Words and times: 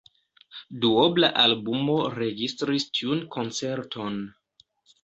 Duobla 0.85 1.29
albumo 1.43 1.99
registris 2.17 2.89
tiun 2.99 3.25
koncerton. 3.39 4.21